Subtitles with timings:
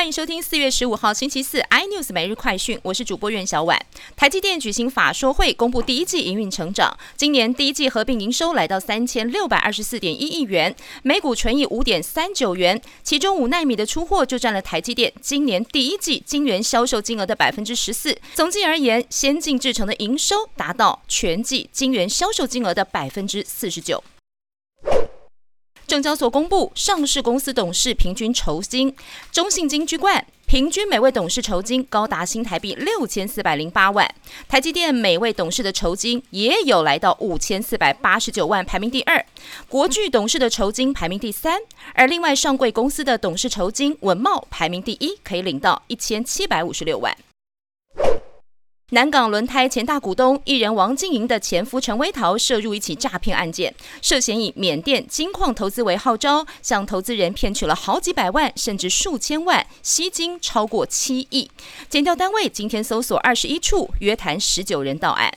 [0.00, 3.78] 欢迎收听四月十五号星期四 iNews 每日快讯，我是主播苑小婉。
[4.16, 18.16] 台积电举行法说会，公布第一季营运成长，今年第一季合并营收来到三千六百二十四点一亿元，每股纯益五点三九元，其中五纳米的出货就占了台积电今年第一季晶圆销售金额的百分之十四。
[18.34, 24.02] 总计而言，先进制程的营收达到全季晶圆销售金额的百分之四十九。
[25.90, 28.94] 证交所公布上市公司董事平均酬金，
[29.32, 34.08] 中信金居冠，平均每位董事酬金高达新台币六千四百零八万。
[34.48, 39.26] 台积电每位董事的酬金也有来到五千四百八十九万，排名第二。
[39.68, 41.58] 国巨董事的酬金排名第三，
[41.94, 47.16] 而另外上柜公司的董事酬金文茂排名第一，可以领到一千七百五十六万。
[48.92, 53.72] 南港轮胎前大股东艺人王金莹的前夫陈威桃涉入一起诈骗案件，
[54.02, 61.48] 涉嫌以缅甸金矿投资为号召，向投资人骗取了好几百万甚至数千万，吸金超过七亿。
[61.88, 65.32] 检调单位今天搜索二十一处，约谈十九人到案。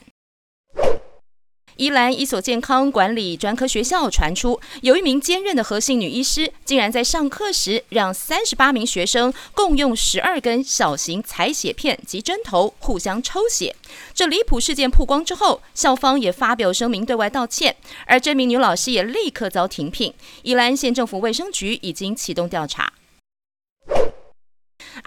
[1.76, 13.74] 宜兰一所健康管理专科学校传出，有一名兼任的核心女医师，竟然在上课时让三十八名学生共用十二根小型采血片及针头互相抽血。
[14.14, 17.74] 这离谱事件曝光之后，校方也发表声明对外道歉，
[18.06, 20.14] 而这名女老师也立刻遭停聘。
[20.42, 22.92] 宜兰县政府卫生局已经启动调查。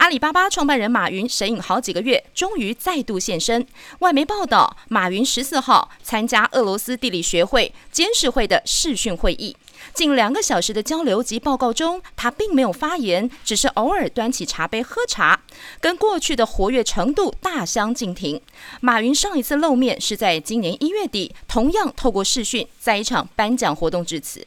[0.08, 3.66] 阿里巴巴创办人马云神隐好几个月，终于再度现身。
[3.98, 9.54] 外媒报道，马云十四号参加俄罗斯地理学会监事会的视讯会议，
[9.92, 15.42] 近两个小时的交流及报告中，他并没有发言，只是偶尔端起茶杯喝茶，
[15.78, 18.40] 跟过去的活跃程度大相径庭。
[18.80, 24.46] 马云上一次露面是在今年一月底，同样透过视讯，在一场颁奖活动致辞。